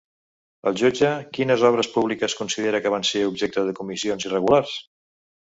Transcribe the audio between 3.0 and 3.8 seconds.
ser objecte de